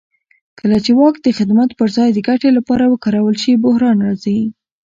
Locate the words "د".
1.23-1.27, 2.13-2.19